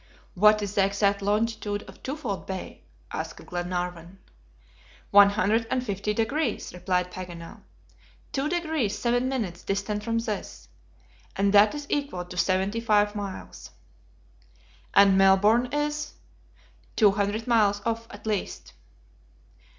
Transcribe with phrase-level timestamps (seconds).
[0.33, 2.81] "What is the exact longitude of Twofold Bay?"
[3.13, 4.17] asked Glenarvan.
[5.11, 7.61] "One hundred and fifty degrees," replied Paganel;
[8.31, 10.67] "two degrees seven minutes distant from this,
[11.35, 13.69] and that is equal to seventy five miles."
[14.95, 16.13] "And Melbourne is?"
[16.95, 18.73] "Two hundred miles off at least."